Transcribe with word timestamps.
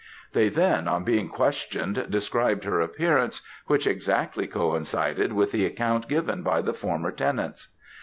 "They 0.33 0.49
then, 0.49 0.87
on 0.87 1.03
being 1.03 1.29
questioned, 1.29 2.07
described 2.09 2.63
her 2.63 2.81
appearance, 2.81 3.41
which 3.67 3.85
exactly 3.85 4.47
coincided 4.47 5.31
with 5.33 5.51
the 5.51 5.63
account 5.67 6.07
given 6.09 6.41
by 6.41 6.63
the 6.63 6.73
former 6.73 7.11
tenants. 7.11 7.67